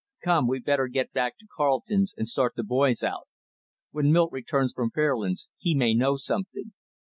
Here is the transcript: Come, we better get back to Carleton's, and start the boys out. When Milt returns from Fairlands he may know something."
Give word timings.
Come, 0.23 0.47
we 0.47 0.57
better 0.59 0.87
get 0.87 1.13
back 1.13 1.37
to 1.37 1.47
Carleton's, 1.55 2.11
and 2.17 2.27
start 2.27 2.55
the 2.55 2.63
boys 2.63 3.03
out. 3.03 3.27
When 3.91 4.11
Milt 4.11 4.31
returns 4.31 4.73
from 4.73 4.89
Fairlands 4.89 5.47
he 5.59 5.75
may 5.75 5.93
know 5.93 6.17
something." 6.17 6.73